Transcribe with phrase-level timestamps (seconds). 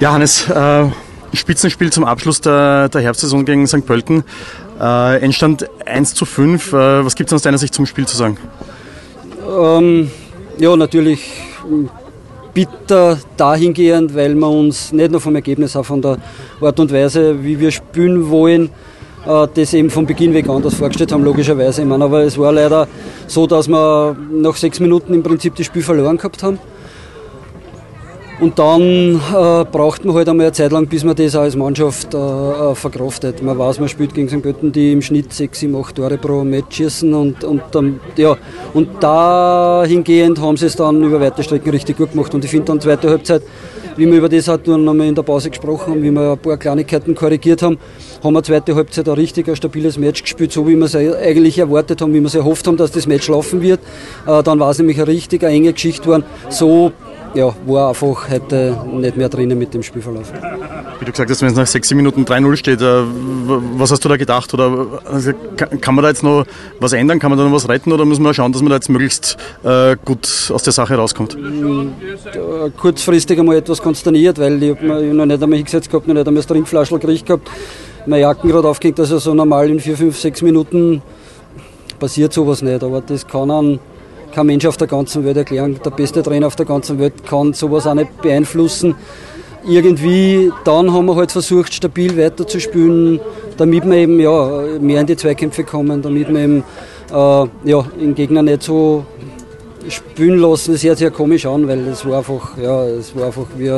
[0.00, 0.84] Ja, Hannes, äh,
[1.32, 3.84] Spitzenspiel zum Abschluss der, der Herbstsaison gegen St.
[3.84, 4.22] Pölten.
[4.80, 6.72] Äh, Endstand 1 zu 5.
[6.72, 8.38] Äh, was gibt es aus deiner Sicht zum Spiel zu sagen?
[9.44, 10.08] Ähm,
[10.56, 11.28] ja, natürlich
[12.54, 16.18] bitter dahingehend, weil wir uns nicht nur vom Ergebnis, auch von der
[16.60, 18.70] Art und Weise, wie wir spielen wollen,
[19.26, 21.82] äh, das eben von Beginn weg anders vorgestellt haben, logischerweise.
[21.82, 22.86] Ich meine, aber es war leider
[23.26, 26.60] so, dass wir nach sechs Minuten im Prinzip das Spiel verloren gehabt haben.
[28.40, 32.14] Und dann äh, braucht man halt einmal eine Zeit lang, bis man das als Mannschaft
[32.14, 33.42] äh, äh verkraftet.
[33.42, 34.42] Man weiß, man spielt gegen St.
[34.42, 37.12] Götten, die im Schnitt 6, 7, 8 Tore pro Match schießen.
[37.14, 38.36] Und, und, ähm, ja.
[38.74, 42.32] und dahingehend haben sie es dann über weite Strecken richtig gut gemacht.
[42.32, 43.42] Und ich finde dann zweite Halbzeit,
[43.96, 46.38] wie wir über das halt dann nochmal in der Pause gesprochen haben, wie wir ein
[46.38, 47.76] paar Kleinigkeiten korrigiert haben,
[48.22, 51.58] haben wir zweite Halbzeit ein richtig ein stabiles Match gespielt, so wie wir es eigentlich
[51.58, 53.80] erwartet haben, wie wir es erhofft haben, dass das Match laufen wird.
[54.28, 56.22] Äh, dann war es nämlich eine richtig eine enge Geschichte geworden.
[56.48, 56.92] So
[57.34, 60.32] ja, war einfach heute nicht mehr drinnen mit dem Spielverlauf.
[60.98, 63.02] Wie du gesagt hast, wenn es nach 6 Minuten 3-0 steht, äh,
[63.76, 64.52] was hast du da gedacht?
[64.54, 66.44] Oder also, kann man da jetzt noch
[66.80, 67.18] was ändern?
[67.18, 67.92] Kann man da noch was retten?
[67.92, 71.36] Oder muss man schauen, dass man da jetzt möglichst äh, gut aus der Sache rauskommt?
[72.80, 76.40] Kurzfristig einmal etwas konsterniert, weil ich, hab noch nicht einmal hingesetzt gehabt, noch nicht einmal
[76.40, 77.48] das Trinkflaschel gekriegt gehabt.
[78.06, 81.02] Meine Jacken gerade aufgehängt, also so normal in 4, 5, 6 Minuten
[81.98, 82.82] passiert sowas nicht.
[82.82, 83.78] Aber das kann an
[84.38, 85.80] kein Mensch auf der ganzen Welt erklären.
[85.84, 88.94] Der beste Trainer auf der ganzen Welt kann sowas auch nicht beeinflussen.
[89.66, 93.18] Irgendwie, dann haben wir halt versucht, stabil weiterzuspielen,
[93.56, 96.62] damit wir eben ja, mehr in die Zweikämpfe kommen, damit wir eben
[97.10, 99.04] äh, ja, den Gegner nicht so
[99.88, 100.72] spielen lassen.
[100.72, 103.72] Das hört sich ja komisch an, weil es war einfach, ja, es war einfach wie,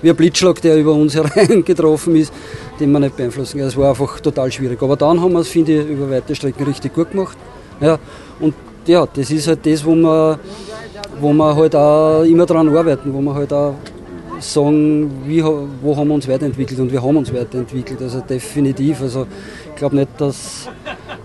[0.00, 2.32] wie ein Blitzschlag, der über uns hereingetroffen ist,
[2.80, 3.68] den wir nicht beeinflussen können.
[3.68, 4.82] Es war einfach total schwierig.
[4.82, 7.36] Aber dann haben wir es, finde ich, über weite Strecken richtig gut gemacht.
[7.80, 7.98] Ja,
[8.40, 8.54] und
[8.88, 10.38] ja, das ist halt das, wo wir,
[11.20, 13.74] wo wir halt auch immer daran arbeiten, wo wir halt auch
[14.40, 18.00] sagen, wie, wo haben wir uns weiterentwickelt und wir haben uns weiterentwickelt.
[18.00, 19.02] Also definitiv.
[19.02, 19.26] Also
[19.70, 20.68] ich glaube nicht, dass,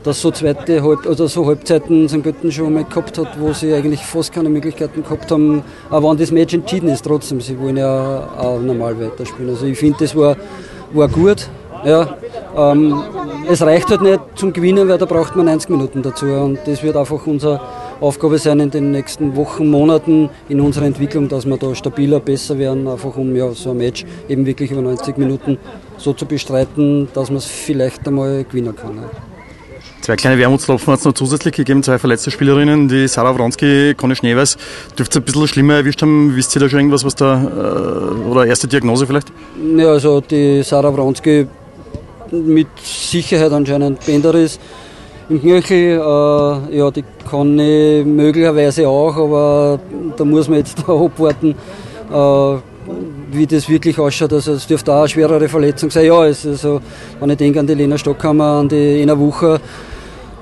[0.03, 2.23] dass so zweite Halb oder so Halbzeiten St.
[2.23, 6.18] Götten schon mal gehabt hat, wo sie eigentlich fast keine Möglichkeiten gehabt haben, auch wenn
[6.18, 7.40] das Match entschieden ist trotzdem.
[7.41, 9.52] Sie wollen ja auch normal weiterspielen.
[9.52, 10.35] Also ich finde, das war,
[10.91, 11.47] war gut.
[11.85, 12.18] Ja,
[12.56, 13.02] ähm,
[13.50, 16.25] es reicht halt nicht zum Gewinnen, weil da braucht man 90 Minuten dazu.
[16.25, 17.59] Und das wird einfach unsere
[18.00, 22.58] Aufgabe sein in den nächsten Wochen, Monaten in unserer Entwicklung, dass wir da stabiler, besser
[22.58, 25.58] werden, einfach um ja, so ein Match eben wirklich über 90 Minuten
[25.97, 28.97] so zu bestreiten, dass man es vielleicht einmal gewinnen kann.
[28.97, 29.09] Ja.
[30.02, 34.18] Zwei kleine Wermutstropfen hat es noch zusätzlich gegeben, zwei verletzte Spielerinnen, die Sarah Wronski, Conny
[34.18, 34.58] Schneeweiß.
[34.97, 36.35] Dürfte es ein bisschen schlimmer erwischt haben?
[36.35, 39.31] Wisst ihr da schon irgendwas, was da, äh, oder erste Diagnose vielleicht?
[39.78, 41.47] Ja, also die Sarah Wronski
[42.33, 44.59] mit Sicherheit anscheinend Bänderriss
[45.29, 45.99] im Knöchel.
[45.99, 49.79] Äh, ja, die kann ich möglicherweise auch, aber
[50.17, 51.55] da muss man jetzt abwarten,
[52.11, 52.55] äh,
[53.31, 54.33] wie das wirklich ausschaut.
[54.33, 56.05] Also es dürfte auch eine schwerere Verletzung sein.
[56.07, 56.81] Ja, es also,
[57.19, 59.59] wenn ich denke an die Lena Stockhammer, an die Ena Wucher,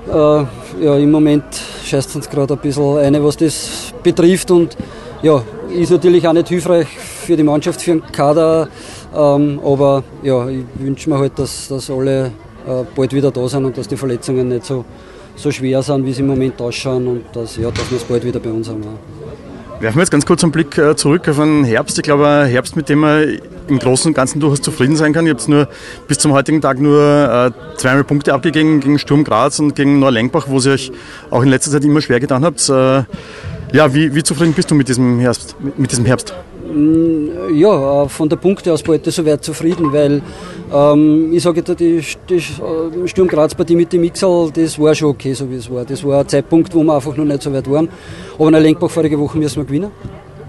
[0.08, 1.44] äh, ja, im Moment
[1.84, 4.76] scheißt uns gerade ein bisschen eine, was das betrifft und
[5.22, 8.68] ja, ist natürlich auch nicht hilfreich für die Mannschaft, für den Kader.
[9.14, 12.26] Ähm, aber ja, ich wünsche mir halt, dass, dass alle
[12.66, 14.84] äh, bald wieder da sind und dass die Verletzungen nicht so,
[15.36, 18.24] so schwer sind, wie sie im Moment ausschauen und dass, ja, dass wir es bald
[18.24, 18.82] wieder bei uns haben.
[19.80, 21.98] Werfen wir jetzt ganz kurz einen Blick äh, zurück auf einen Herbst.
[21.98, 25.26] Ich glaube, ein Herbst, mit dem man im Großen und Ganzen durchaus zufrieden sein kann.
[25.26, 25.68] Ihr habt nur
[26.06, 30.46] bis zum heutigen Tag nur äh, zweimal Punkte abgegeben gegen Sturm Graz und gegen Neulenkbach,
[30.48, 30.92] wo ihr euch
[31.30, 32.68] auch in letzter Zeit immer schwer getan habt.
[32.68, 33.02] Äh,
[33.72, 35.56] ja, wie, wie zufrieden bist du mit diesem Herbst?
[35.76, 36.34] Mit diesem Herbst?
[36.72, 40.22] Mm, ja, von der Punkteausbeute soweit zufrieden, weil
[40.72, 45.32] ähm, ich sage, die, die äh, Sturm Graz-Partie mit dem Mixel, das war schon okay,
[45.32, 45.84] so wie es war.
[45.84, 47.88] Das war ein Zeitpunkt, wo wir einfach noch nicht so weit waren.
[48.38, 49.90] Aber in Lenkbach vorige Woche müssen wir gewinnen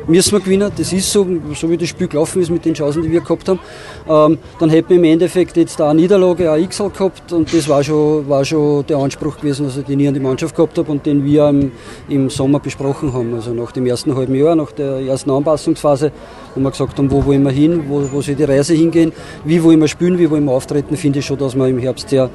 [0.07, 0.71] müssen wir gewinnen.
[0.75, 3.47] Das ist so, so wie das Spiel gelaufen ist mit den Chancen, die wir gehabt
[3.47, 3.59] haben.
[4.07, 7.67] Ähm, dann hätten wir im Endeffekt jetzt da eine Niederlage, ein XL gehabt und das
[7.67, 10.91] war schon, war schon der Anspruch gewesen, also den ich an die Mannschaft gehabt habe
[10.91, 11.71] und den wir im,
[12.09, 13.33] im Sommer besprochen haben.
[13.33, 16.11] Also nach dem ersten halben Jahr, nach der ersten Anpassungsphase,
[16.55, 19.11] wo wir gesagt haben, wo wollen wir hin, wo, wo soll die Reise hingehen,
[19.45, 22.09] wie wollen wir spielen, wie wollen wir auftreten, finde ich schon, dass wir im Herbst
[22.09, 22.29] sehr,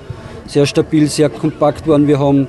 [0.46, 2.06] sehr stabil, sehr kompakt waren.
[2.06, 2.48] Wir haben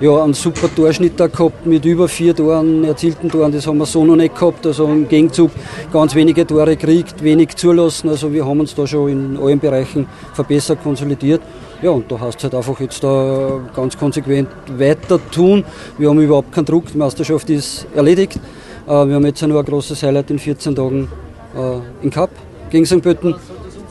[0.00, 3.52] ja, einen super Torschnitt da gehabt mit über vier Toren, erzielten Toren.
[3.52, 4.66] Das haben wir so noch nicht gehabt.
[4.66, 5.50] Also im Gegenzug
[5.92, 8.10] ganz wenige Tore gekriegt, wenig zulassen.
[8.10, 11.40] Also wir haben uns da schon in allen Bereichen verbessert, konsolidiert.
[11.80, 15.64] Ja, und da hast du halt einfach jetzt da ganz konsequent weiter tun.
[15.98, 18.38] Wir haben überhaupt keinen Druck, die Meisterschaft ist erledigt.
[18.86, 21.08] Äh, wir haben jetzt nur ein großes Highlight in 14 Tagen
[21.54, 22.30] äh, im Cup
[22.70, 23.02] gegen St.
[23.02, 23.34] Pölten.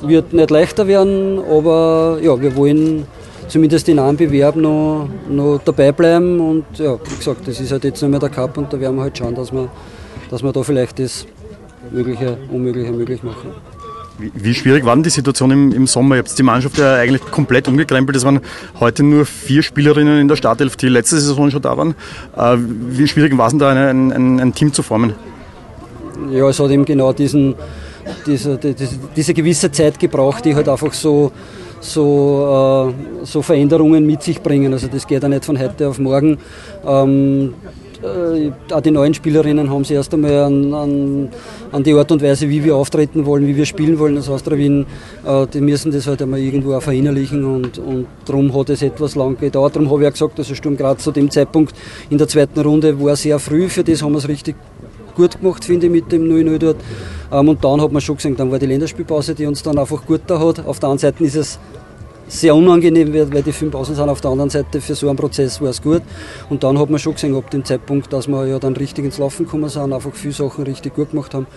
[0.01, 3.07] Wird nicht leichter werden, aber ja, wir wollen
[3.47, 6.39] zumindest in einem Bewerb noch, noch dabei bleiben.
[6.39, 8.95] Und ja, wie gesagt, das ist halt jetzt nicht mehr der Cup und da werden
[8.95, 9.69] wir halt schauen, dass wir,
[10.29, 11.25] dass wir da vielleicht das
[11.91, 13.51] Mögliche, Unmögliche möglich machen.
[14.17, 16.15] Wie, wie, schwierig war denn die Situation im, im Sommer?
[16.15, 18.15] Ihr habt die Mannschaft ja eigentlich komplett umgekrempelt.
[18.15, 18.39] Es waren
[18.79, 21.95] heute nur vier Spielerinnen in der Startelf, die letzte Saison schon da waren.
[22.37, 25.15] Äh, wie schwierig war es denn da, ein, ein, ein, Team zu formen?
[26.31, 27.55] Ja, es hat eben genau diesen,
[28.25, 31.33] diese, diese, diese gewisse Zeit gebraucht, die halt einfach so,
[31.85, 34.73] so, äh, so Veränderungen mit sich bringen.
[34.73, 36.37] Also das geht ja nicht von heute auf morgen.
[36.85, 37.53] Ähm,
[38.05, 41.29] äh, auch die neuen Spielerinnen haben sich erst einmal an, an,
[41.71, 44.57] an, die Art und Weise, wie wir auftreten wollen, wie wir spielen wollen als Austria
[44.57, 44.85] Wien,
[45.25, 49.15] äh, die müssen das halt einmal irgendwo auch verinnerlichen und, und darum hat es etwas
[49.15, 49.75] lang gedauert.
[49.75, 51.73] Darum habe ich auch gesagt, dass also Sturm Graz zu dem Zeitpunkt
[52.09, 54.55] in der zweiten Runde war sehr früh, für das haben wir es richtig
[55.15, 56.77] gut gemacht, finde ich, mit dem 0-0 dort.
[57.31, 60.05] Ähm, und dann hat man schon gesehen, dann war die Länderspielpause, die uns dann einfach
[60.05, 60.65] gut da hat.
[60.65, 61.59] Auf der anderen Seite ist es
[62.27, 64.09] sehr unangenehm wird, weil die fünf Pausen sind.
[64.09, 66.01] Auf der anderen Seite für so einen Prozess war es gut.
[66.49, 69.17] Und dann hat man schon gesehen, ab dem Zeitpunkt, dass wir ja dann richtig ins
[69.17, 71.47] Laufen gekommen sind, einfach viele Sachen richtig gut gemacht haben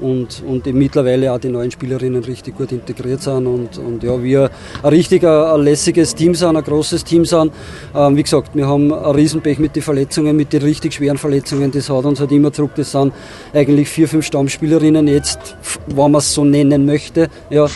[0.00, 4.50] und, und mittlerweile auch die neuen Spielerinnen richtig gut integriert sind und, und ja, wir
[4.82, 7.52] ein richtig ein lässiges Team sind, ein großes Team sind.
[7.94, 11.70] Ähm, wie gesagt, wir haben ein Riesenpech mit den Verletzungen, mit den richtig schweren Verletzungen.
[11.70, 12.72] Das hat uns halt immer zurück.
[12.76, 13.12] Das sind
[13.52, 15.56] eigentlich vier, fünf Stammspielerinnen jetzt,
[15.86, 17.28] wenn man es so nennen möchte.
[17.50, 17.66] Ja,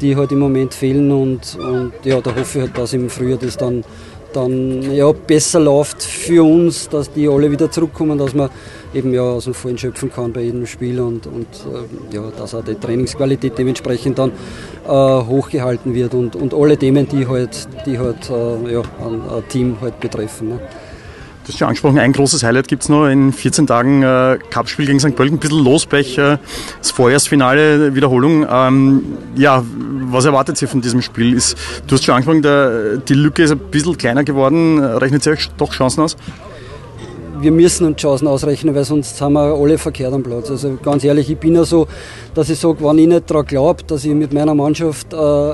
[0.00, 3.38] die halt im Moment fehlen und, und ja, da hoffe ich halt, dass im Frühjahr
[3.38, 3.84] das dann,
[4.32, 8.50] dann ja, besser läuft für uns, dass die alle wieder zurückkommen, dass man
[8.94, 11.46] eben ja aus dem Vollen schöpfen kann bei jedem Spiel und, und
[12.12, 14.32] äh, ja, dass auch die Trainingsqualität dementsprechend dann
[14.86, 19.48] äh, hochgehalten wird und, und alle Themen, die halt, die halt äh, ja, ein, ein,
[19.48, 20.48] Team halt betreffen.
[20.48, 20.60] Ne.
[21.46, 24.84] Du hast ja angesprochen, ein großes Highlight gibt es noch in 14 Tagen äh, Cupspiel
[24.86, 25.14] gegen St.
[25.14, 26.38] Pölten, ein bisschen Losbrech, äh,
[26.80, 28.44] das Vorjahresfinale, Wiederholung.
[28.50, 29.04] Ähm,
[29.36, 29.62] ja,
[30.10, 31.32] was erwartet ihr von diesem Spiel?
[31.32, 31.56] Ist,
[31.86, 34.80] du hast schon angesprochen, der, die Lücke ist ein bisschen kleiner geworden.
[34.80, 36.16] Rechnet ihr euch doch Chancen aus?
[37.38, 40.50] wir müssen uns Chancen ausrechnen, weil sonst haben wir alle verkehrt am Platz.
[40.50, 41.86] Also ganz ehrlich, ich bin ja so,
[42.34, 45.52] dass ich sage, wenn ich nicht daran glaube, dass ich mit meiner Mannschaft äh,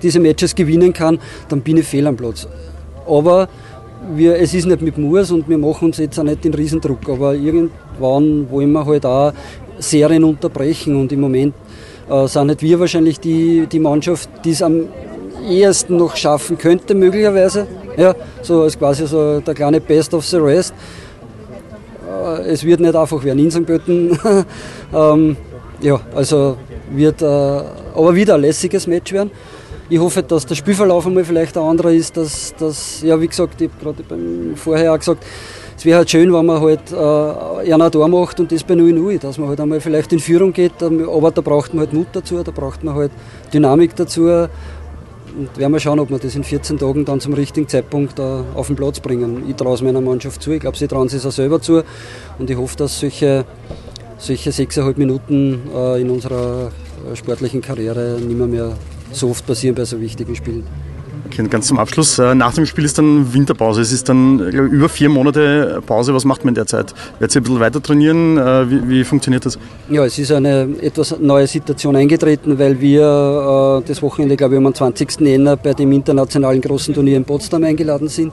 [0.00, 1.18] diese Matches gewinnen kann,
[1.48, 2.46] dann bin ich fehl am Platz.
[3.06, 3.48] Aber
[4.14, 7.08] wir, es ist nicht mit Murs und wir machen uns jetzt auch nicht den Riesendruck,
[7.08, 9.32] aber irgendwann wollen wir halt auch
[9.78, 11.54] Serien unterbrechen und im Moment
[12.10, 14.84] äh, sind nicht wir wahrscheinlich die, die Mannschaft, die es am
[15.48, 17.66] ehesten noch schaffen könnte, möglicherweise.
[17.96, 20.74] Ja, so als quasi so der kleine Best of the Rest.
[22.08, 23.66] Äh, es wird nicht einfach werden in St.
[23.66, 24.18] Pölten.
[24.94, 25.36] ähm,
[25.80, 26.56] ja, also
[26.90, 29.30] wird äh, aber wieder ein lässiges Match werden.
[29.90, 33.60] Ich hoffe, dass der Spielverlauf einmal vielleicht ein anderer ist, dass, dass ja, wie gesagt,
[33.62, 35.24] ich habe gerade vorher auch gesagt,
[35.78, 39.18] es wäre halt schön, wenn man halt äh, einer da macht und das bei 0-0,
[39.18, 42.42] dass man halt einmal vielleicht in Führung geht, aber da braucht man halt Mut dazu,
[42.42, 43.12] da braucht man halt
[43.54, 47.66] Dynamik dazu und werden wir schauen, ob wir das in 14 Tagen dann zum richtigen
[47.66, 48.22] Zeitpunkt äh,
[48.54, 49.44] auf den Platz bringen.
[49.48, 51.82] Ich traue es meiner Mannschaft zu, ich glaube, sie trauen es auch selber zu
[52.38, 53.46] und ich hoffe, dass solche,
[54.18, 56.72] solche 6,5 Minuten äh, in unserer
[57.10, 58.72] äh, sportlichen Karriere nicht mehr, mehr
[59.12, 60.64] so oft passieren bei so wichtigen Spielen.
[61.26, 62.18] Okay, ganz zum Abschluss.
[62.18, 63.82] Äh, nach dem Spiel ist dann Winterpause.
[63.82, 66.14] Es ist dann ich, über vier Monate Pause.
[66.14, 66.94] Was macht man in der Zeit?
[67.18, 68.38] Werdet ihr ein bisschen weiter trainieren?
[68.38, 69.58] Äh, wie, wie, funktioniert das?
[69.90, 74.64] Ja, es ist eine etwas neue Situation eingetreten, weil wir äh, das Wochenende, glaube ich,
[74.64, 75.20] am 20.
[75.20, 78.32] Jänner bei dem internationalen großen Turnier in Potsdam eingeladen sind.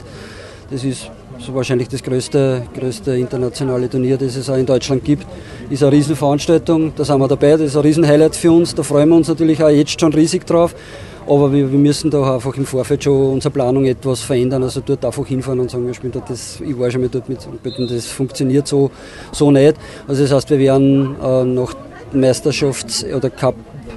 [0.72, 5.26] Das ist so wahrscheinlich das größte, größte internationale Turnier, das es auch in Deutschland gibt.
[5.70, 9.10] Ist eine Riesenveranstaltung, da sind wir dabei, das ist ein Riesenhighlight für uns, da freuen
[9.10, 10.76] wir uns natürlich auch jetzt schon riesig drauf.
[11.28, 14.62] Aber wir, wir, müssen da einfach im Vorfeld schon unsere Planung etwas verändern.
[14.62, 17.28] Also dort einfach hinfahren und sagen, wir spielen dort das, ich war schon mal dort
[17.28, 17.40] mit,
[17.90, 18.92] das funktioniert so,
[19.32, 19.76] so nicht.
[20.08, 21.74] Also das heißt, wir werden äh, nach
[22.14, 23.56] Meisterschafts- oder Cup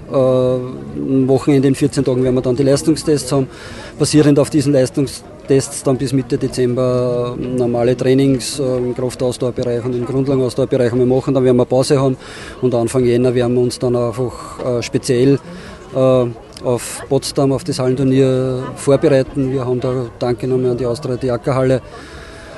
[0.08, 3.46] äh, Wochenende in 14 Tagen werden wir dann die Leistungstests haben.
[3.98, 5.37] Basierend auf diesen Leistungstests
[5.84, 11.34] dann bis Mitte Dezember äh, normale Trainings äh, im Kraftausdauerbereich und im Grundlagenausdauerbereich wir machen.
[11.34, 12.16] Dann werden wir Pause haben
[12.60, 15.38] und Anfang Jänner werden wir uns dann einfach äh, speziell
[15.94, 16.24] äh,
[16.64, 19.52] auf Potsdam, auf das Hallenturnier vorbereiten.
[19.52, 21.80] Wir haben da Danke nochmal an die Austria die Ackerhalle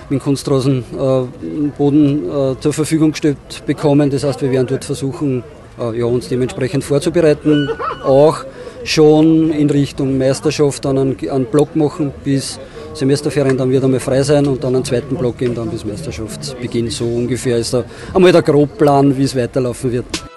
[0.09, 4.11] mit Kunstrasen äh, Boden zur Verfügung gestellt bekommen.
[4.11, 5.45] Das heißt, wir werden dort versuchen,
[5.79, 7.71] ja, uns dementsprechend vorzubereiten.
[8.05, 8.45] Auch
[8.85, 12.59] schon in Richtung Meisterschaft dann einen, einen Block machen bis
[12.95, 16.91] Semesterferien, dann wird einmal frei sein und dann einen zweiten Block geben, dann bis Meisterschaftsbeginn.
[16.91, 20.30] So ungefähr ist da einmal der Grobplan, wie es weiterlaufen wird.